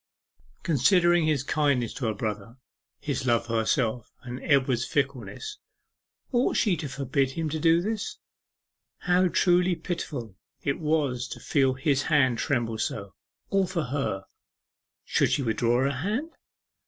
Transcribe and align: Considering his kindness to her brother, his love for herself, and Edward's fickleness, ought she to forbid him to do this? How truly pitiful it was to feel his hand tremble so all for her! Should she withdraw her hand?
Considering 0.63 1.27
his 1.27 1.43
kindness 1.43 1.93
to 1.93 2.07
her 2.07 2.13
brother, 2.15 2.57
his 3.01 3.27
love 3.27 3.45
for 3.45 3.57
herself, 3.59 4.11
and 4.23 4.41
Edward's 4.43 4.83
fickleness, 4.83 5.59
ought 6.31 6.57
she 6.57 6.75
to 6.75 6.89
forbid 6.89 7.33
him 7.33 7.49
to 7.49 7.59
do 7.59 7.81
this? 7.81 8.17
How 9.01 9.27
truly 9.27 9.75
pitiful 9.75 10.35
it 10.63 10.79
was 10.79 11.27
to 11.27 11.39
feel 11.39 11.75
his 11.75 12.01
hand 12.01 12.39
tremble 12.39 12.79
so 12.79 13.13
all 13.51 13.67
for 13.67 13.83
her! 13.83 14.23
Should 15.05 15.33
she 15.33 15.43
withdraw 15.43 15.83
her 15.83 15.91
hand? 15.91 16.31